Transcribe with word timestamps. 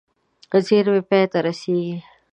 زېرمې 0.65 1.01
پای 1.09 1.23
ته 1.31 1.37
رسېږي. 1.45 1.97